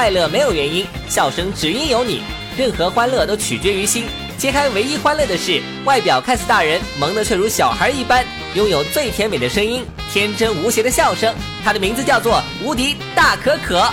[0.00, 2.22] 快乐没有原因，笑声只因有你。
[2.56, 4.06] 任何欢乐都取决于心。
[4.38, 8.24] 揭开唯一欢乐的是，外表看似大人，萌的却如小孩一般，
[8.54, 11.34] 拥有最甜美的声音，天真无邪的笑声。
[11.62, 13.92] 他的名字叫做无敌大可可。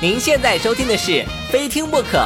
[0.00, 1.10] 您现在收听的是
[1.50, 2.16] 《非听不可》，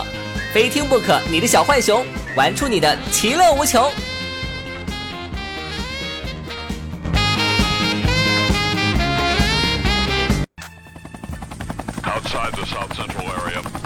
[0.55, 2.07] 非听不可，你的小浣熊
[2.37, 3.91] 玩出你的其乐无穷。
[12.25, 13.82] outside the South Central area.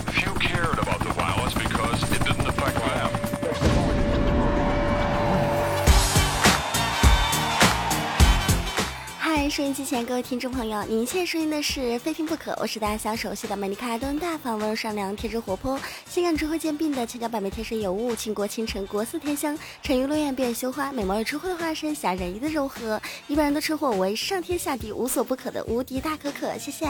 [9.50, 15.78] 收音机前各位听众朋友，您现在收听的是《非听不可》，我是大家小熟悉的美丽可爱、端大方、温柔善良、天真活泼、
[16.08, 26.58] 性感智慧兼并的千娇百媚、天生尤物、倾国倾城、国色天香、沉鱼落雁、闭月羞花、美貌与智慧的化身、侠人意的柔和，一般人都称呼我为上天下地无所不可的无敌大可可。
[26.58, 26.86] 谢谢。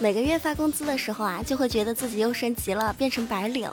[0.00, 3.68] 每个月发工资的时候啊，就会觉得自己又升级了，变成白领。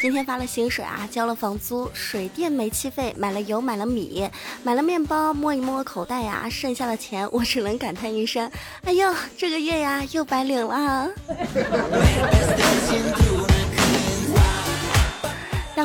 [0.00, 4.28] 今天发了薪水啊，交了房租、水电、煤气费，买了油，买了米，
[4.62, 8.50] 买了面包，摸一摸口袋呀，剩下的钱我只能感叹一声：
[8.84, 11.10] 哎呦，这个月呀又白领了。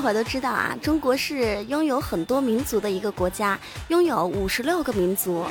[0.02, 5.46] 大伙都知道啊，中国是拥有很多民族的一个国家，拥有五十六个民族。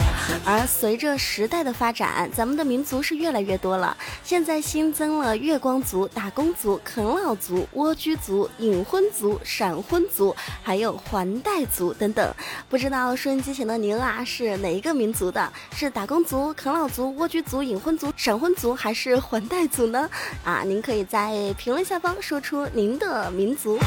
[0.45, 3.97] 而随着时代的发展，咱们的民族是越来越多了。
[4.25, 10.35] 现在新增了月光族、打工族、啃老族、蜗居族、隐婚族、闪婚族，
[10.65, 12.35] 还有还贷族等等。
[12.69, 15.49] 不知道收音机前的您啊，是哪一个民族的？
[15.77, 20.11] 是打工族、啃老族、蜗居族、隐婚族、闪婚族，还是还贷族呢？
[20.43, 23.79] 啊，您可以在评论下方说出您的民族。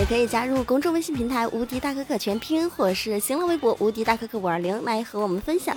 [0.00, 5.76] 也可以加入公众微信平台“无敌大可可全拼”或是新浪微博“无敌大可可五二零”来和我们分享。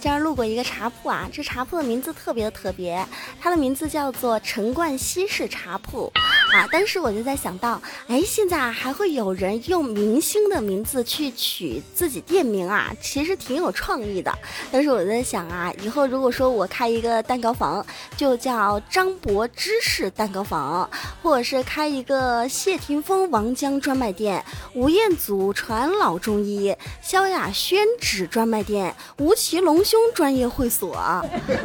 [0.00, 3.06] 今儿路过一个茶铺啊，这茶铺的名字特别的特别，
[3.38, 6.10] 它的名字叫做陈冠希式茶铺。
[6.52, 6.66] 啊！
[6.70, 14.32] 当时我就在想到，哎，现在还会有人用明星的名字去取自己店名啊，其实挺有创意的。
[14.70, 17.84] 但是我在想啊，以后如果说我开一个蛋糕房，
[18.16, 20.88] 就叫张柏芝式蛋糕房，
[21.22, 30.96] 或者是开一个谢霆锋王江专卖店、吴彦祖传老中医、萧亚轩纸专卖店、吴奇隆胸专业会所、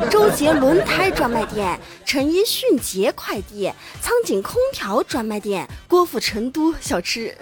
[0.09, 3.71] 周杰轮胎专卖店、陈奕迅捷快递、
[4.01, 4.55] 苍井空。
[4.71, 7.35] 条专卖店，郭府成都小吃。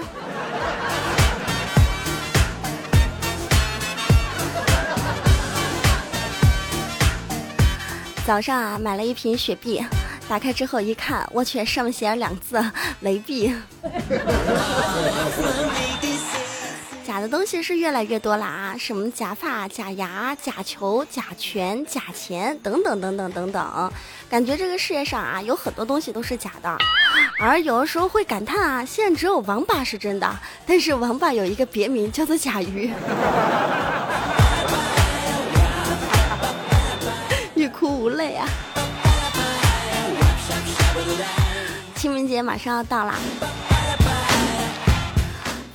[8.26, 9.84] 早上啊，买了一瓶雪碧，
[10.28, 12.64] 打开之后一看，我去，上面写着两字
[13.02, 13.54] “雷碧”。
[17.10, 23.92] 假的东西是越来越多了啊，什么假发、假牙、假球、假拳、假钱等等等等等等，
[24.30, 26.78] 感觉这个世界上啊有很多东西都是假的，
[27.40, 32.94] 而有的时候会感叹啊，现在只有王八是真的，但是王八有一个别名叫做甲鱼，
[37.56, 38.48] 欲哭无泪啊！
[41.96, 43.16] 清明节马上要到了。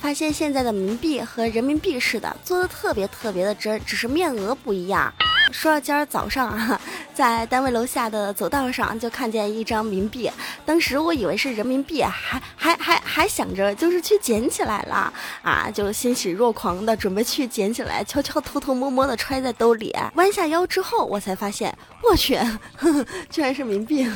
[0.05, 5.11] 发现现在的冥币和人民币似的，做的特别特别的真，只是面额不一样。
[5.51, 6.79] 说到今儿早上啊，
[7.11, 10.29] 在单位楼下的走道上就看见一张冥币，
[10.63, 15.11] 当时我以为是人民币，还还还还想着就是去捡起来了
[15.41, 19.91] 啊，就欣喜若狂的准备去捡起来，悄悄偷偷摸摸的揣在兜里。
[20.13, 22.39] 弯下腰之后，我才发现，我去，
[23.31, 24.07] 居然是冥币。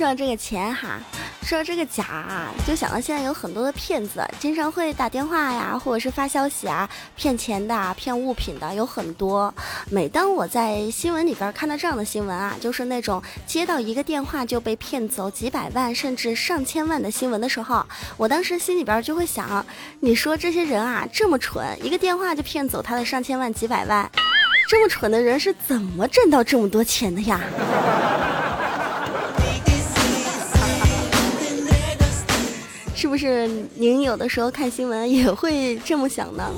[0.00, 0.98] 说到这个钱哈，
[1.42, 9.54] 说到这个假啊，就想到现在有很多的骗子，经常会打电话呀，或者是发消息啊，骗钱的、骗物品的有很多。
[9.90, 17.84] 每当我在新闻里边看到这样的新闻啊，就是那种接到一个电话就被骗走几百万甚至上千万的新闻的时候，
[18.16, 19.62] 我当时心里边就会想，
[20.00, 24.10] 你说这些人啊这么蠢，一个电话就骗走他的上千万几百万，
[24.66, 27.38] 这么蠢的人是怎么挣到这么多钱的呀？
[33.00, 36.52] 是不是您有的时候看新闻也会这么想呢？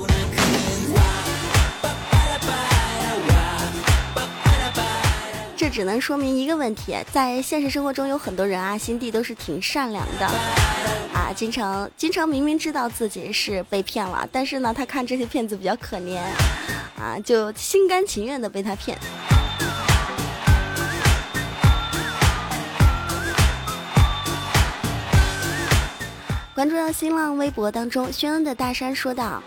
[5.55, 10.25] 这只能说明一个问题，在现实生活中有很多人啊，心地都是挺善良的，
[11.13, 16.19] 啊，经常经常明明知道自己是被骗了，但是呢，他看这些骗子比较可怜，
[16.99, 18.97] 啊，就心甘情愿的被他骗。
[26.55, 29.41] 关注到新浪微博当中，轩恩的大山说道。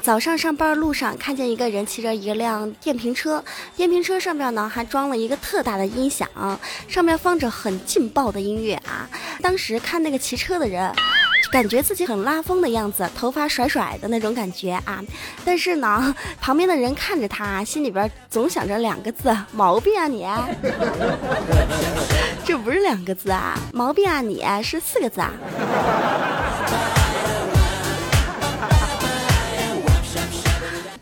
[0.00, 3.44] 早上上班路上看见一个人骑着一辆电瓶车，
[3.76, 6.28] 电瓶车上面呢还装了一个特大的音响，
[6.86, 9.10] 上面放着很劲爆的音乐啊。
[9.42, 10.94] 当时看那个骑车的人，
[11.50, 15.02] 感觉自己很拉风的样子，头发甩甩的那种感觉啊。
[15.44, 20.26] 但是呢， 旁边的人看着他，心里边总想着两个字：毛病啊你！
[22.44, 25.32] 这不是两个字啊，毛病啊你是四个字啊。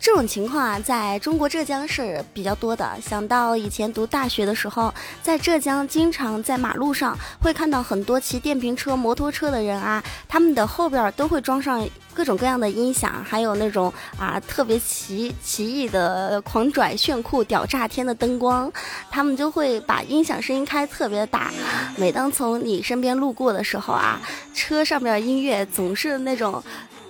[0.07, 2.97] 这种情况啊，在中国浙江是比较多的。
[3.01, 18.71] 想到以前读大学的时候，在浙江经常在马路上会看到很多骑电瓶车、摩托车的人啊，他们的后边都会装上各种各样的音响，还有那种啊特别奇奇异的狂拽炫酷屌炸天的灯光，
[19.11, 21.51] 他们就会把音响声音开特别大。
[21.97, 24.21] 每当从你身边路过的时候啊，
[24.53, 26.63] 车上面音乐总是那种。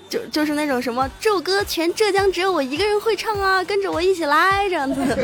[0.10, 5.02] 就就是那种什么这首歌全浙江只有我一个人会唱啊，跟着我一起来这样子。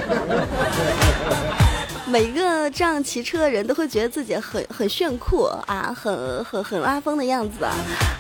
[2.05, 7.73] 每一个这样骑车的人都会觉得自己很很炫酷啊，很很很拉风的样子啊，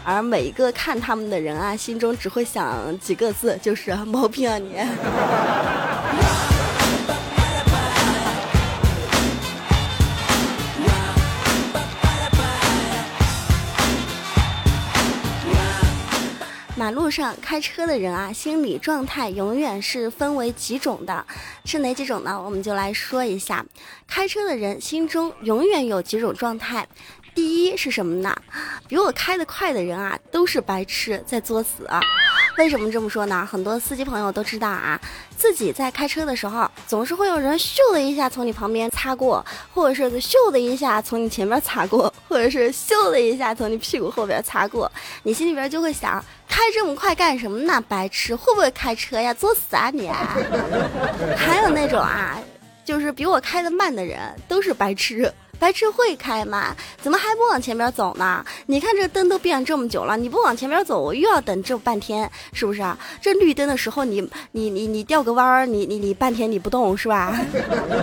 [0.03, 4.77] 而每一个看他们的人啊，心中只会想几个字，就是毛病啊你。
[16.83, 21.25] 马路上开车的人啊，心理状态永远是分为几种的，
[21.63, 22.43] 是哪几种呢？
[22.43, 23.65] 我们就来说一下，
[24.05, 26.85] 开车的人心中永远有几种状态。
[27.35, 28.35] 第一是什么呢？
[28.87, 31.87] 比我开得快的人啊，都是白痴在作死。
[32.57, 33.47] 为什么这么说呢？
[33.49, 34.99] 很多司机朋友都知道啊，
[35.35, 39.43] 自己在开车的时候，总是会有人咻的一下从你旁边擦过，
[39.73, 44.91] 或者是咻的一下从你前面擦过，或者是咻的一下从你屁股后边擦过，
[45.23, 47.83] 你心里边就会想，开这么快干什么呢？
[47.87, 49.33] 白痴，会不会开车呀？
[49.33, 50.07] 作死啊你！
[51.35, 52.39] 还有那种啊，
[52.85, 55.33] 就是比我开的慢的人，都是白痴。
[55.63, 56.75] 白痴会开吗？
[57.01, 58.43] 怎么还不往前边走呢？
[58.65, 62.97] 你看这灯都变这么久了，你不往前边走，我又要等这半天，是不是啊？
[63.21, 64.19] 这绿灯的时候，你
[64.51, 67.33] 你你你掉个弯儿，你你你半天你不动是吧？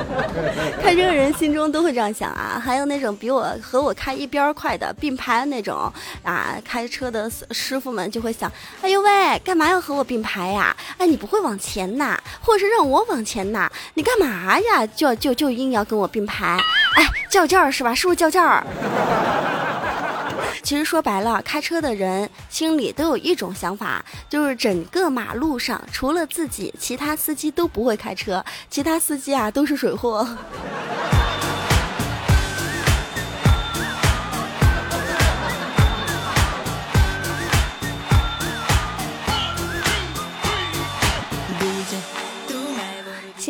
[0.81, 2.59] 开车人心中都会这样想啊。
[2.65, 5.93] 还有那种比我和我开一边快的并排的那种
[6.25, 10.75] 啊，开车的师傅们就会想：哎呦喂，干嘛要和我并排呀？
[10.97, 12.19] 哎，你不会往前呐？
[12.41, 13.71] 或者是让我往前呐？
[13.93, 14.87] 你干嘛呀？
[14.97, 16.57] 就就就硬要跟我并排？
[16.97, 17.93] 哎，叫劲儿是吧？
[17.93, 18.65] 是不是较劲儿？
[20.63, 30.25] 其实说白了，开车的人心里都有一种想法，就是整个马路上除了自己，其他司机都不会开车，其他司机啊都是水货。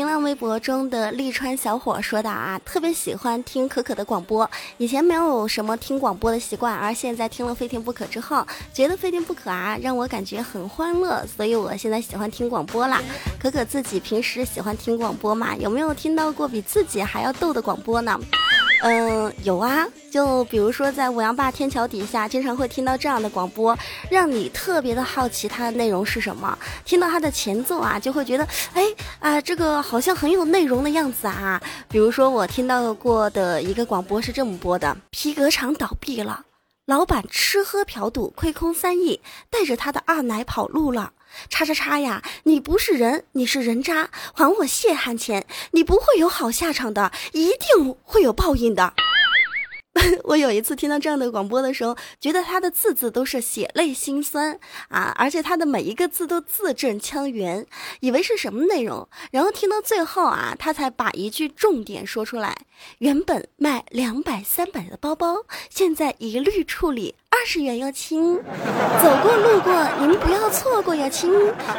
[0.00, 8.42] 新浪微博中的利川小伙说的啊，特别喜欢听可可的广播，以前没有什么听广播的习惯，而现在听了《非听不可》之后，
[8.73, 13.02] 觉得《非听不可》啊让我感觉很欢乐，所以我现在喜欢听广播啦。
[13.38, 15.54] 可可自己平时喜欢听广播嘛？
[15.57, 18.19] 有没有听到过比自己还要逗的广播呢？
[18.82, 23.76] 嗯，有啊，就比如说在五羊坝天桥底下，经常会听到这样的广播，
[24.10, 26.58] 让你特别的好奇它的内容是什么。
[26.84, 28.84] 听到它的前奏啊，就会觉得，哎
[29.20, 31.60] 啊，这个好像很有内容的样子啊。
[31.88, 36.46] 比如说我听到过的一个广播是这么播的：皮革厂倒闭了，
[36.87, 39.20] 老板吃喝嫖赌亏空三亿，
[39.50, 41.12] 带着他的二奶跑路了。
[41.49, 42.22] 叉叉叉呀！
[42.44, 45.46] 你不是人，你是人渣，还我血汗钱！
[45.72, 48.94] 你不会有好下场的，一定会有报应的。
[50.25, 57.66] 我有一次听到这样的广播的时候，觉得他的字字都是血泪心酸啊，而且他的每一个字都字正腔圆，
[57.99, 62.56] 以为是什么内容，然后听到最后啊，他才把一句重点说出来：
[62.99, 71.32] 原本卖两百三百的包包，现在一律处理二十元哟亲，走过路过您不要错过哟亲，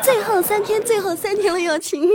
[0.03, 2.09] 最后三天，最后三天了哟亲。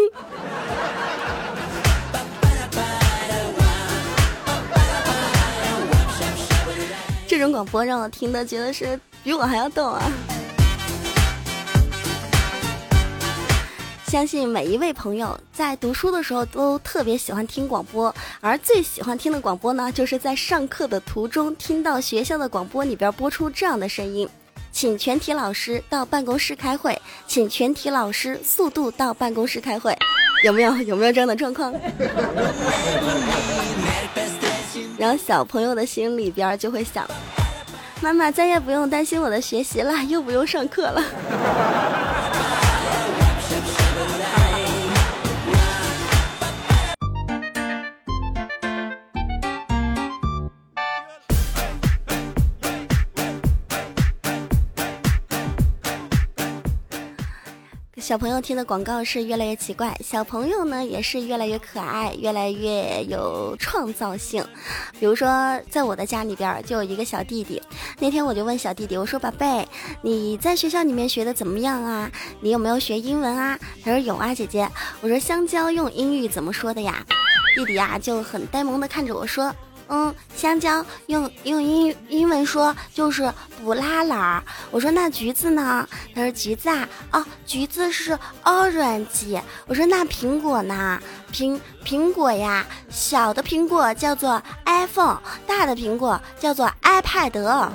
[7.36, 10.02] 这种广播让我听的觉得是比我还要逗啊！
[14.08, 24.26] 相信每一位朋友在读书的时候都特别喜欢听广播，而最喜欢听的广播呢，就是在上课的途中听到学校的广播里边播出这样的声音。
[24.72, 29.94] 请全体老师到办公室开会，请全体老师速度到办公室开会，
[30.42, 31.74] 有没有有没有这样的状况？
[34.98, 37.06] 然后小朋友的心里边就会想，
[38.00, 41.02] 妈妈再也不用担心我的学习了，又不用上课了。
[58.06, 64.46] 小朋友听的广告是越来越奇怪，小朋友呢也是越来越可爱，越来越有创造性。
[65.00, 67.60] 比如说，在我的家里边就有一个小弟弟，
[67.98, 69.66] 那天我就问小弟弟，我说：“宝贝，
[70.02, 72.08] 你在学校里面学的怎么样啊？
[72.40, 74.70] 你有没有学英文啊？”他说：“有啊，姐姐。”
[75.02, 77.04] 我说：“香蕉用英语怎么说的呀？”
[77.56, 79.52] 弟弟啊就很呆萌的看着我说。
[79.88, 84.42] 嗯，香蕉用用英英文说就是不拉拉。
[84.70, 85.86] 我说那橘子呢？
[86.14, 89.40] 他说橘子啊，哦，橘子是 orange。
[89.66, 91.00] 我说那苹果呢？
[91.32, 97.32] 苹苹果呀，小的苹果叫做 iPhone，大的苹果叫做 iPad。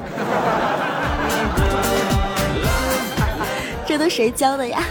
[3.87, 4.83] 这都谁教的呀？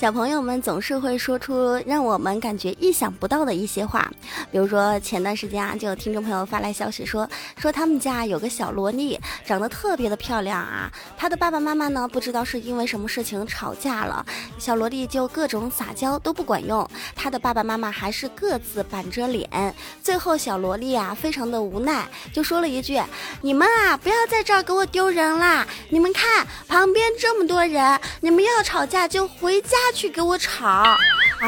[0.00, 4.10] 小朋友们总是会说出让我们感觉意想不到的一些话，
[4.50, 7.28] 比如说前段时间啊，就有听众朋友发来消息说，
[7.58, 10.88] 说他们家有个小萝莉，长得特别的漂亮啊。
[11.18, 14.24] 他的爸爸妈妈呢，不知道是因为什么事情吵架了，
[14.60, 19.74] 小萝莉就各种撒娇都不管用，他的爸爸妈妈还是各自板着脸。
[20.00, 23.02] 最后小萝莉啊，非常的无奈，就说了一句
[23.42, 25.66] ：“你们啊，不要在这儿给我丢人啦！
[25.88, 30.96] 你们看旁边这么多人，你们要吵架就回家。”去给我吵啊！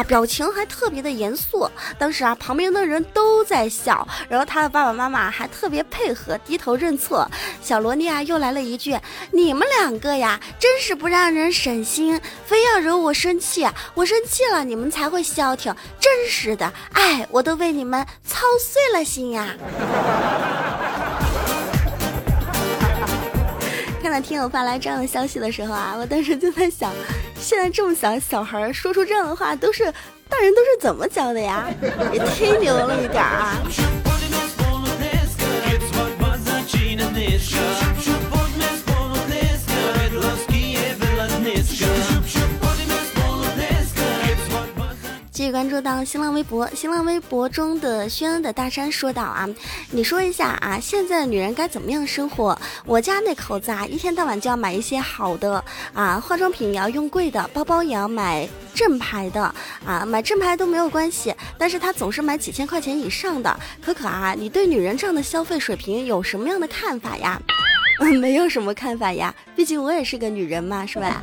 [0.09, 1.71] 表情还特别的严肃。
[1.99, 7.31] 当时啊，旁边的人都在笑，然后他的爸爸妈妈还特别配合，低头认错。
[7.63, 8.97] 小萝莉啊，又来了一句
[9.33, 13.67] ：“你们两个呀，真是不让人省心，非要惹我生气。
[13.95, 15.75] 我生气了，你们才会消停。
[16.01, 19.49] 真是的，哎，我都为你们操碎了心呀。
[24.03, 26.93] ”看到听友发来这样的消息的时候啊，我当时就在想，
[27.41, 29.85] 现在这么小小孩说出这样的话，都是
[30.29, 31.71] 大人都是怎么教的呀？
[32.13, 33.57] 也忒牛了一点啊！
[37.25, 38.12] It's Shop,
[45.43, 49.49] 继续关注到新浪微博，新浪微博中的轩恩的大山说道啊，
[49.91, 52.57] 你说一下啊，现在女人该怎么样生活？
[52.87, 59.53] 我家那口子啊，一天到晚就要买一些好的啊，化妆品也要用贵的，包包也要买正牌的
[59.85, 63.59] 啊，买正牌都没有关系，但是他总是买几千块钱以上的。
[63.85, 67.43] 可可啊，你对女人这样的消费水平有什么样的看法呀？
[68.21, 71.21] 没有什么看法呀，毕竟我也是个女人嘛，是吧？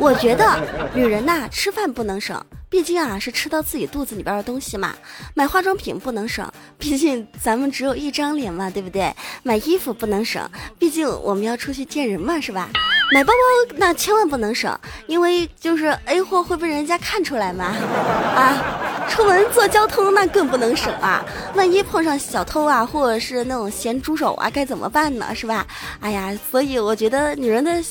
[0.00, 0.58] 我觉得
[0.94, 2.44] 女人呐，吃饭不能省。
[2.68, 4.92] 毕竟啊，是吃到自己肚子里边的东西嘛。
[5.34, 9.14] 买化妆品不能省，毕竟咱们只有一张脸嘛，对不对？
[9.44, 12.68] 买衣服不能省，毕竟我们要出去见人嘛，是吧？
[13.12, 17.66] 买包包那千万不能省，因为就是 A 货会被人家看出来嘛。
[17.66, 25.34] 啊，出门坐交通那更不能省啊，万一碰上小偷啊，或者是那种咸猪手啊，该怎么办呢？
[25.34, 25.66] 是吧？
[26.00, 27.82] 哎呀，所以我觉得女人的。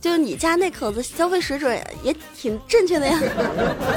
[0.00, 3.20] 就你家那口子消费水准也挺正确的呀。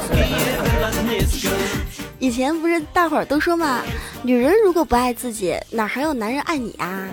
[2.20, 3.82] 以前不是大伙儿都说嘛，
[4.22, 7.08] 女人如果不爱自己，哪还有男人爱你啊？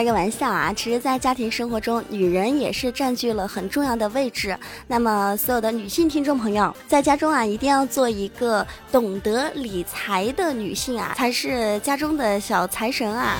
[0.00, 0.72] 开个玩笑啊！
[0.74, 4.58] 其实，在家庭生活中，女人也是占据了很重要的位置。
[4.86, 13.36] 那么，所有的女性听众朋友，在家中啊，一定要做一个懂得理财的女性啊，才是家中的小财神啊。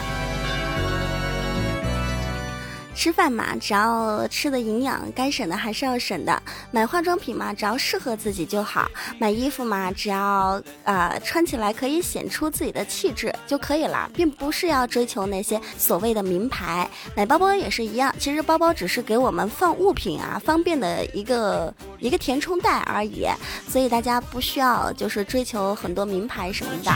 [3.01, 6.43] 吃饭嘛，只要吃的营养，该省的还是要省的。
[6.71, 8.87] 买化妆品嘛，只要适合自己就好。
[9.19, 16.87] 买衣服嘛，只要呃穿起来可以显出自己的气质就可以了，并不是要追求那些所谓的名牌。
[17.17, 23.27] 买包包也是一样，其实包包只是给我们放物品啊方便的一个一个填充袋而已，
[23.67, 26.91] 所以大家不需要就是追求很多名牌什么的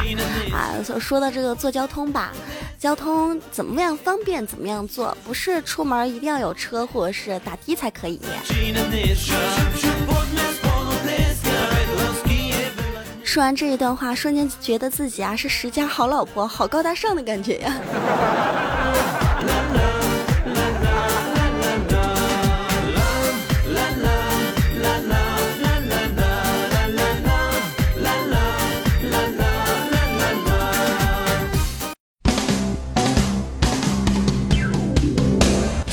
[0.55, 0.77] 啊。
[1.01, 2.31] 说到这个坐交通吧，
[2.79, 5.94] 交通怎么样方便怎么样坐，不是出门。
[6.07, 8.19] 一定要有车或者是打的才可以。
[13.23, 19.24] 说完这一段话，瞬间觉得自己啊是十佳好老婆，好高大上的感觉呀。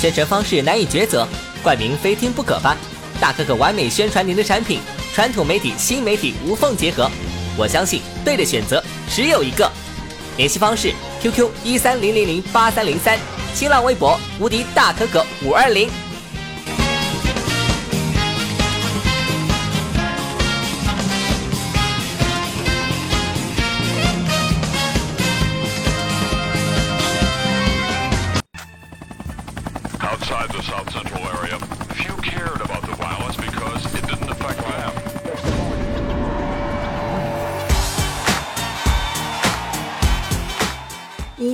[0.01, 1.27] 宣传方式难以抉择，
[1.61, 2.75] 冠名非听不可吧？
[3.19, 4.79] 大可可完美宣传您的产品，
[5.13, 7.07] 传统媒体、新媒体无缝结合。
[7.55, 9.71] 我相信对的选择只有一个。
[10.37, 10.91] 联系方式
[11.21, 13.19] ：QQ 一三零零零八三零三，
[13.53, 15.87] 新浪微博无敌大可可五二零。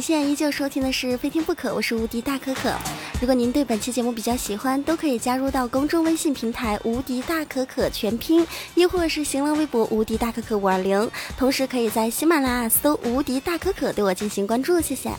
[0.08, 2.74] 现在依旧收听的是《非听不可》，我是无敌大可可。
[3.20, 15.12] 如果您对本期节目比较喜欢，都可以加入到公众微信平台“无敌大可可”全拼，亦或是新浪微博“无敌大可可五二零”，同时可以在喜马拉雅搜“无敌大可可”对我进行关注，谢谢。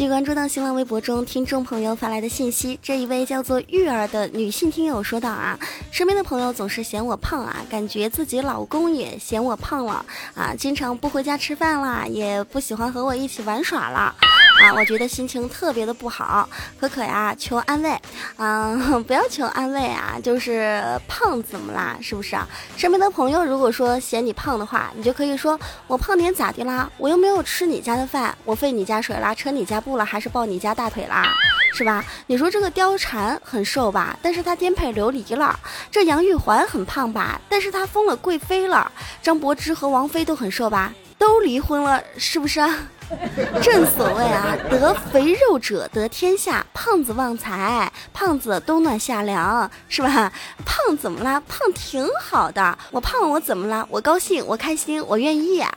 [0.00, 5.58] 据关注到新浪微博中听众朋友发来的信息，这一位叫做玉儿的女性听友说道啊，
[5.90, 10.02] 身边的朋友总是嫌我胖啊，感觉自己老公也嫌我胖了
[10.34, 14.14] 啊，经常不回家吃饭啦，也不喜欢和我一起玩耍了。
[14.60, 16.46] 啊，我觉得心情特别的不好，
[16.78, 17.98] 可可呀，求安慰，
[18.36, 21.96] 嗯， 不要求安慰啊，就是胖怎么啦？
[22.02, 22.46] 是不是啊？
[22.76, 26.90] 身边的朋友如果说嫌你胖的话，你就可以说我胖点咋的啦？
[26.98, 31.24] 我又没有吃你家的饭，我费你家水啦，扯你家布了，还是抱你家大腿啦？
[31.72, 32.04] 是吧？
[32.26, 35.58] 你说这个貂蝉很瘦吧，但是她颠沛流离了；
[35.90, 38.86] 这杨玉环很胖吧，但是她封了贵妃了；
[39.22, 42.76] 张柏芝和王菲都很瘦吧，都离婚了，是不是啊？
[43.62, 50.32] 正所谓啊，得肥肉者得天下，胖子旺财，胖子冬暖夏凉，是吧？
[50.64, 51.42] 胖怎么了？
[51.48, 53.86] 胖挺好的，我胖我怎么了？
[53.90, 55.60] 我高兴，我开心，我愿意。
[55.60, 55.70] 啊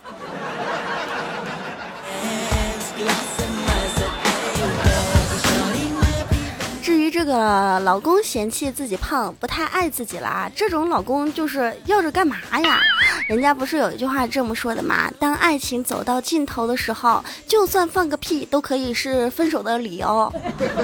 [7.14, 12.80] 这个老公嫌弃自己胖，不太爱自己了，这种老公就是要着干嘛呀？
[13.28, 15.12] 人家不是有一句话这么说的吗？
[15.20, 20.34] 当爱情走到尽头的时候，就算放个屁都可以是分手的理由，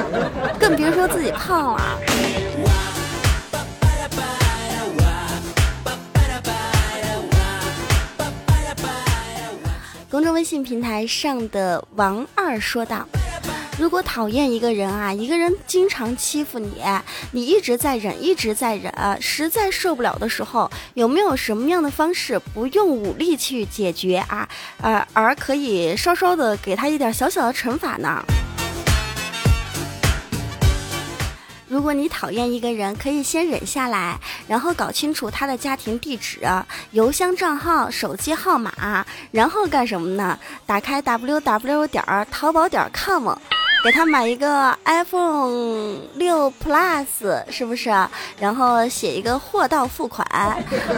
[0.60, 2.00] 更别说自己胖了。
[10.12, 13.04] 公众微信平台上的王二说道。
[13.80, 16.84] 如果讨厌一个人啊，一个人经常欺负你，
[17.32, 24.50] 你一直在忍，一直在忍，实在受不了的时候，有没有什么样的方式不用武力去解决啊？
[24.82, 28.22] 呃，而可以稍稍的给他一点小小的惩罚呢？
[31.70, 36.42] 如果你讨厌一个人，可以先忍下来，然后搞清楚他的家庭地址、
[36.92, 40.38] 邮箱账号、手机号码，然后干什么呢？
[40.66, 43.30] 打开 w w 点淘宝点 com。
[43.84, 47.90] 给他买一个 iPhone 六 Plus，是不是？
[48.40, 50.28] 然后写一个货到付款，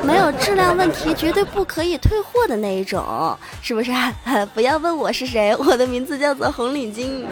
[0.03, 3.91] 没有质量问题，绝对不可以退货的那一种，是不是？
[4.53, 7.23] 不要问我是谁，我的名字叫做红领巾。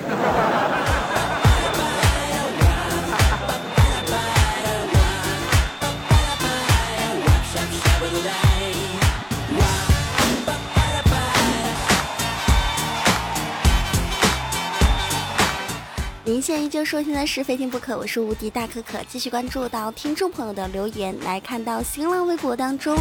[16.40, 18.98] 您现在依旧收听的是《非听不可》，我是无敌大可可。
[19.10, 22.96] 继续关注到听众朋友的留言，来看到新浪微博当中，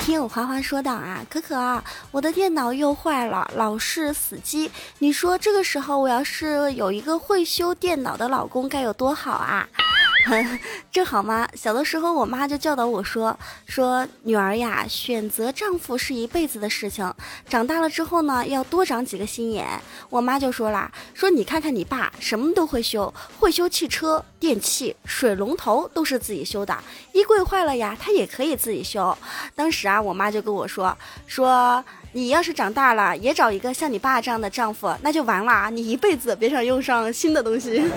[0.00, 4.70] 听友花花说道啊，可可啊，我的电脑又坏了，老是死机。
[4.98, 9.66] 你说这个时候我要是有一个会修电脑的老公，该有多好啊！
[10.90, 11.46] 正好吗？
[11.54, 17.12] 小的时候，我妈就教导我说：“说女儿呀，选择丈夫是一辈子的事情。
[17.48, 19.66] 长大了之后呢，要多长几个心眼。”
[20.08, 26.76] 我妈就说啦：“说你看看你爸，什么都会修，会修汽车、电器、水龙头都是自己修的。
[27.12, 29.16] 衣柜坏了呀，他也可以自己修。”
[29.54, 37.84] 当时啊，我妈就跟我说：“说你要是长大了，也找一个像你爸这样的丈夫，那就完了，你一辈子别想用上新的东西。”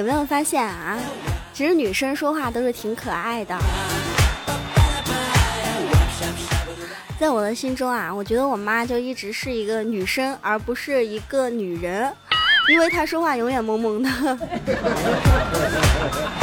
[0.00, 0.98] 有没有发现啊？
[1.52, 3.54] 其实女生说话都是挺可爱的。
[7.18, 12.10] 在我的心中啊，我觉得我妈就一直是一个女生，而不是一个女人。
[12.70, 14.08] 因为她说话永远萌萌的。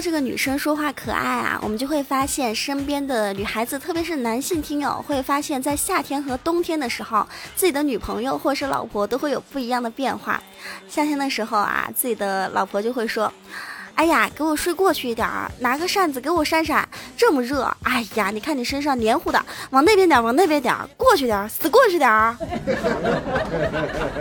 [0.00, 10.40] 这个女生说话可爱啊，我们就会发现身边的女孩子，特别是男性听友，会发现，在夏天和冬天的时候，自己的女朋友或是老婆都会有不一样的变化。
[10.88, 13.32] 夏天的时候啊，自己的老婆就会说
[13.98, 22.36] ：“哎呀，给我睡过去一点儿，拿个扇子给我扇扇，这么热，哎呀，你看你身上黏糊的，往那边点，往那边点，过去点，死过去点儿。”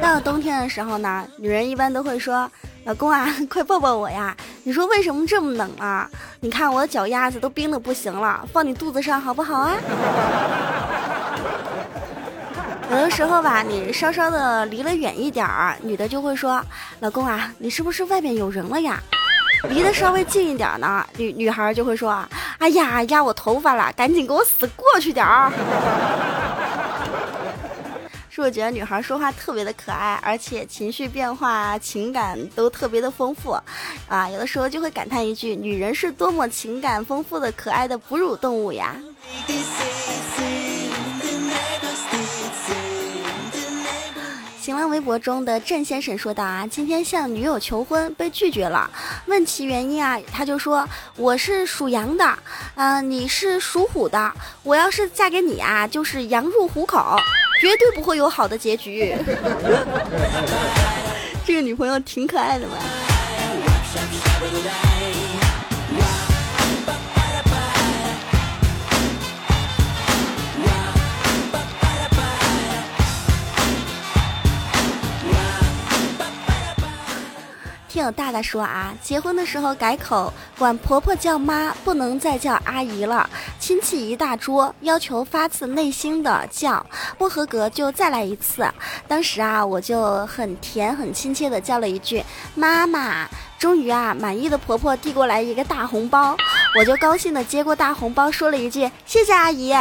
[0.02, 2.52] 到了冬天的时候呢，女人一般都会说。
[2.86, 4.36] 老公啊，快抱抱我呀！
[4.64, 6.10] 你说为什么这么冷啊？
[6.40, 9.76] 你看我的脚丫子都冰的不行了，放你肚子上好不好啊？
[12.90, 16.64] 有的时候吧，你稍稍的离了远一点儿，女的就会说
[17.02, 19.04] ：“老公啊，你是不是外面有人了呀？”
[19.70, 25.52] 离得稍微近一点呢，女女孩就会说：“啊哎呀，压我头发了，赶紧给我死过去点儿。”
[28.30, 33.58] 是我觉得女孩说话特别的可爱，而且情绪变化、情感都特别的丰富，
[34.08, 38.96] 啊，有的时候就会感叹一句：女人是多么情感丰富的可爱的哺乳动物呀！
[44.68, 48.92] 新浪微博中的郑先生说道啊，今天向女友求婚被拒绝了，
[49.28, 52.38] 问其原因啊，他就说我是属羊的，
[52.76, 57.16] 嗯，你是属虎的，我要是嫁给你啊，就是羊入虎口。
[57.62, 59.16] 绝对不会有好的结局。
[61.48, 62.74] 这个女朋友挺可爱的嘛。
[78.08, 83.30] 有大大说啊，结婚的时候改口，管婆婆叫妈，不能再叫阿姨了。
[83.60, 86.86] 亲戚一大桌，要求发自内心的叫，
[87.18, 88.66] 不合格就再来一次。
[89.10, 92.24] 当时啊，我就很甜很亲切的叫了一句
[92.56, 93.28] 妈妈。
[93.60, 96.38] 终于啊，满意的婆婆递过来一个大红包，
[96.80, 99.74] 我就高兴的接过大红包，说了一句谢谢阿姨。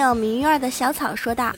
[0.00, 1.52] 有明月的小草说道：“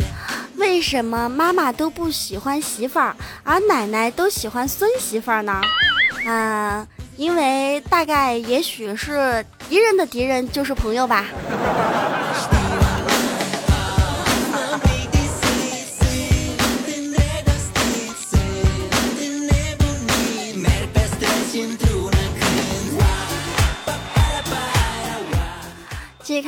[0.56, 5.60] 为什么妈妈都不喜欢媳妇儿，而奶奶都喜欢孙媳妇儿呢？
[6.26, 11.24] 啊，因为大概也许是敌人的敌人就是朋友吧。”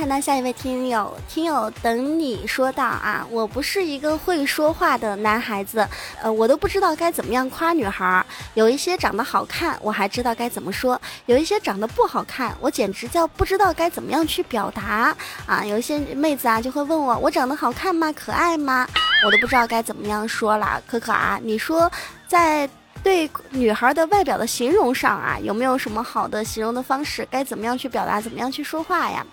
[0.05, 5.88] 看到下一位听友，听友等你说道啊，我不是一个会说话的男孩子，
[6.21, 8.27] 呃，我都不知道该怎么样夸女孩儿。
[8.53, 15.64] 有一些长得好看，我还知道该怎么说；有一些长得不好看，我简直叫不知道该怎么样去表达啊。
[15.64, 18.12] 有一些妹子啊就会问我，我长得好看吗？
[18.12, 18.87] 可爱吗？
[19.25, 20.83] 我都不知道该怎么样说了。
[20.87, 21.90] 可可啊，你说
[22.29, 22.69] 在
[23.03, 27.27] 对女孩的外表的形容上啊，有没有什么好的形容的方式？
[27.31, 28.21] 该怎么样去表达？
[28.21, 29.25] 怎么样去说话呀？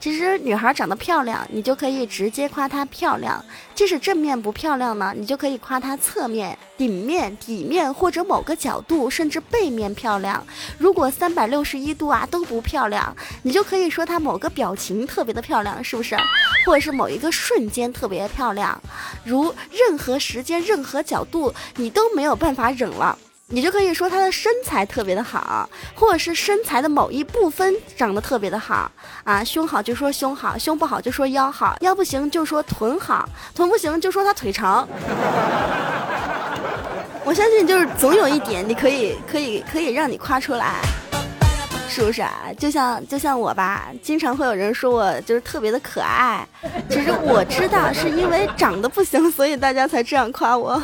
[0.00, 3.42] 其实女孩长得漂亮，你就可以直接夸她漂亮；
[3.74, 10.46] 即使正面不漂亮呢，你就可以夸她侧面、顶面、底面或者某个角度，甚至背面漂亮。
[10.78, 16.16] 如果三百六十一度啊都不漂亮，你就可以说她某个表情特别的漂亮，是不是？
[16.64, 18.80] 或者是某一个瞬间特别漂亮，
[19.24, 23.18] 如任何时间、任何角度你都没有办法忍了。
[23.50, 28.92] 你就可以说她的身材特别的好，或者是身材的某一部分长得特别的好
[29.24, 34.86] 啊，胸好就说胸好，胸不好就说腰好，腰不行就说臀好，臀不行就说她腿长。
[37.24, 40.74] 我相信就是总有一点你可以可以可以让你夸出来，
[41.88, 42.34] 是不是啊？
[42.58, 46.46] 就像就像我吧，经常会有人说我就是特别的可爱，
[46.90, 50.82] 其实我知道是因为长得不行，所以大家才这样夸我。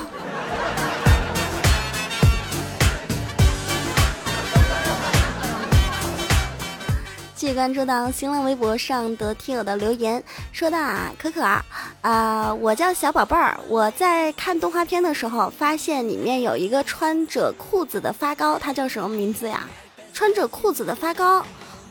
[7.46, 11.62] 续关注到新浪微博上的听友的留言，说到啊，可可啊，
[12.00, 19.68] 啊，我叫小宝贝儿，我在看动画片的时候，发现里面有一个穿着裤子的发糕，他叫什么名字呀？
[20.14, 21.44] 穿着裤子的发糕，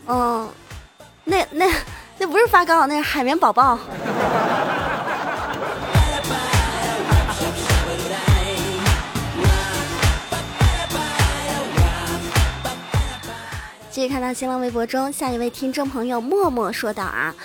[0.07, 0.49] 嗯，
[1.23, 1.69] 那那
[2.17, 3.77] 那不是发糕，那是海绵宝宝。
[13.93, 17.35] 继续看到新浪微博中下一位听众朋友默默说道啊，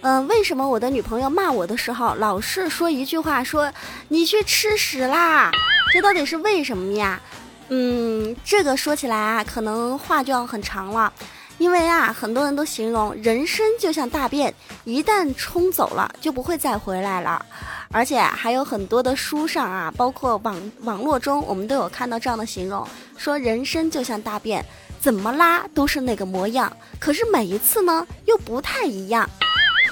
[0.00, 3.70] 嗯，为什么我的女朋友骂我的时候老是说一句话，说
[4.08, 5.50] 你去吃屎啦？
[5.92, 7.20] 这到底是为什么呀？
[7.68, 11.12] 嗯，这个说起来啊，可能话就要很长了，
[11.58, 17.44] 因为啊，很多人都形容人生就像大便，一旦冲走了就不会再回来了，
[17.92, 24.64] 而且还有很多的书上啊，包括网网络中，我们都有看到这样的形容，说人生就像大便，
[25.00, 29.28] 怎么拉都是那个模样，可是每一次呢又不太一样。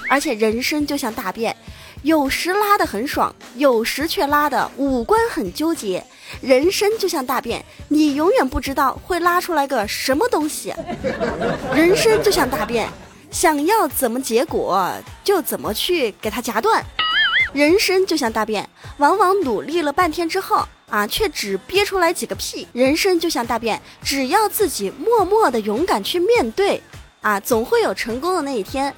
[0.08, 1.54] 而且人生就像大便，
[2.02, 6.04] 有时拉得很爽，有时却拉得五官很纠结。
[6.40, 10.74] 人生就像大便，你永远不知道会拉出来个什么东西。
[11.74, 12.88] 人生就像大便，
[13.30, 14.92] 想要怎么结果
[15.24, 16.84] 就怎么去给它夹断。
[17.52, 22.66] 人生就像大便，往往努力了半天之后啊，却只憋出来几个屁。
[22.72, 26.80] 人生就像大便，只要自己默默的勇敢去面对，
[27.20, 28.94] 啊，总会有成功的那一天。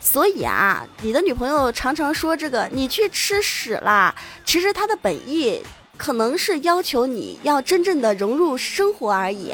[0.00, 4.14] 所以啊，你的女朋友常常说这个，你去吃屎啦。
[4.44, 5.60] 其实她的本意
[5.96, 9.52] 可能是要求你要真正的融入生活而已。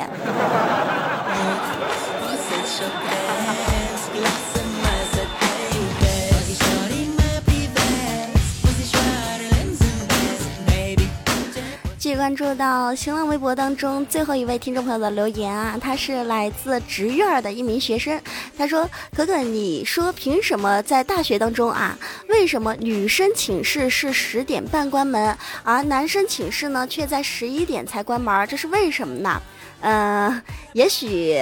[12.09, 18.19] 续关注到新浪微博当中最后一位听众朋友的留言啊，他是来自职院的一名学生。
[18.57, 28.47] 他说：“可可，你说凭什么在大学当中啊，为什么女生寝室是十点半关门，而男生寝室呢却在十一点才关门？
[28.49, 29.43] 这是为什么呢？
[29.83, 30.43] 嗯，
[30.73, 31.39] 也许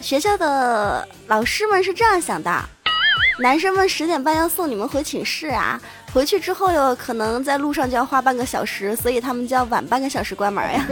[0.00, 2.50] 学校的老师们是这样想的：
[3.38, 5.80] 男生们十点半要送你们回寝室啊。”
[6.12, 10.86] 回去之后又可能在路上就要花半个小时，所以他们就要晚半个小时关门呀。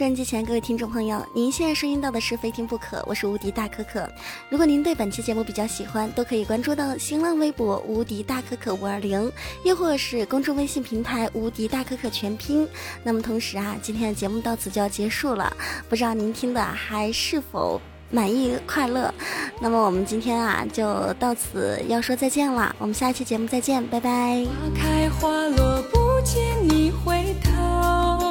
[0.00, 4.10] 收音机前各位听众朋友，您现在收听到的是《非听不可》，我是无敌大可可。
[4.48, 9.30] 如果您对本期节目比较喜欢，都可以关注到新浪微博“无敌大可可五二零”，
[9.62, 12.66] 又或是公众微信平台“无敌大可可全拼”。
[13.04, 15.54] 那么同时啊，今天的节目到此就要结束了，
[15.86, 17.78] 不知道您听的还是否
[18.10, 19.12] 满意快乐？
[19.60, 24.46] 那么我们今天啊，就到此要说再见了，我们下期节目再见，拜拜。
[24.46, 28.29] 花开花落，不见你回头。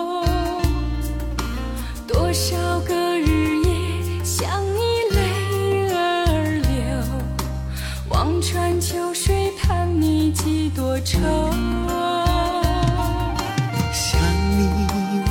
[2.29, 4.77] 多少个日夜想你
[5.15, 5.19] 泪
[5.91, 6.77] 儿流，
[8.09, 11.17] 望穿秋水盼你几多愁。
[13.91, 14.21] 想
[14.59, 14.61] 你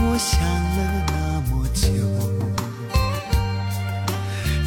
[0.01, 1.87] 我想了那么久，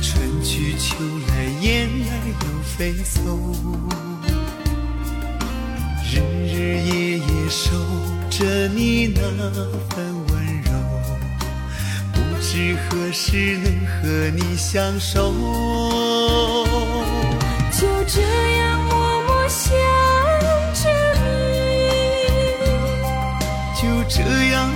[0.01, 0.95] 春去秋
[1.27, 2.11] 来雁儿
[2.45, 3.19] 又飞走，
[6.09, 6.15] 日
[6.47, 7.75] 日夜夜守
[8.29, 9.19] 着你那
[9.89, 10.20] 份。
[12.51, 15.31] 知何时能和你相守？
[17.71, 18.21] 就这
[18.57, 19.71] 样默默想
[20.73, 21.23] 着你，
[23.81, 24.69] 就这样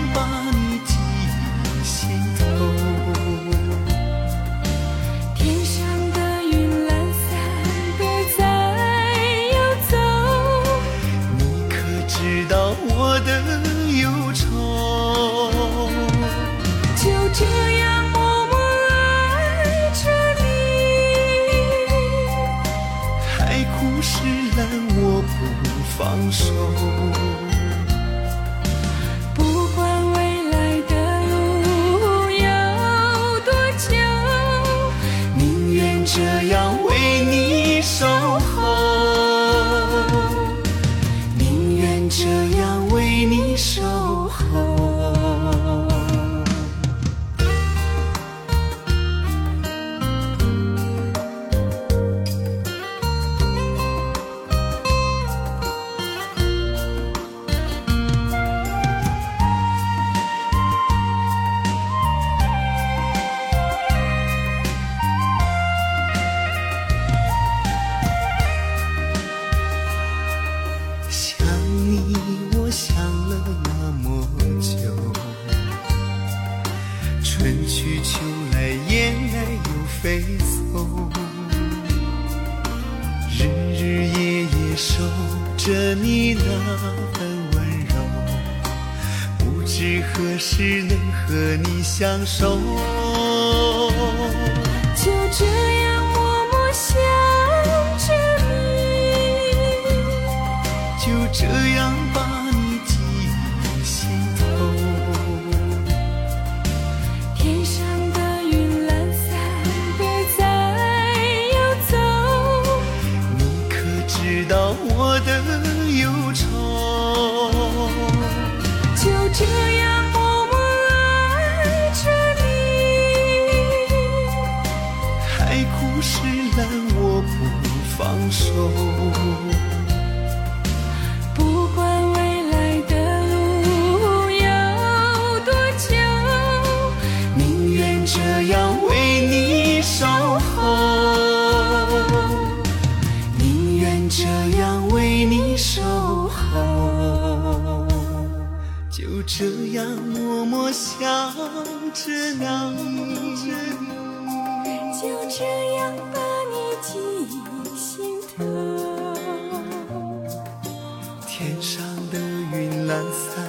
[162.95, 163.43] 懒散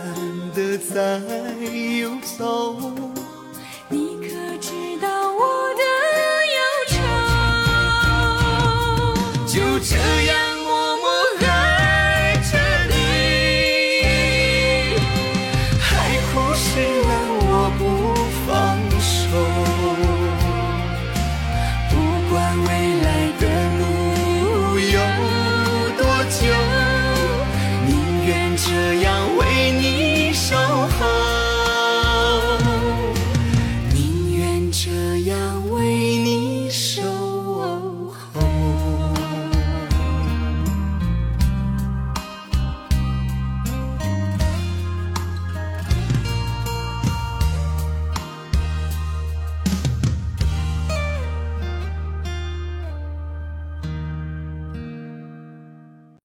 [0.56, 1.20] 的在
[2.00, 3.05] 游走。